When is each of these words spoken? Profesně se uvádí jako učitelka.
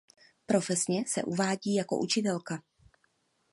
Profesně 0.45 1.03
se 1.07 1.23
uvádí 1.23 1.75
jako 1.75 1.99
učitelka. 1.99 2.61